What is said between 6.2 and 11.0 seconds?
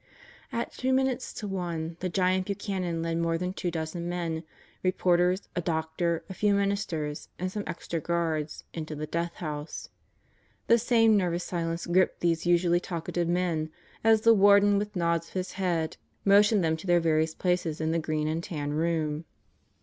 a few ministers, and some extra guards into the Death House. The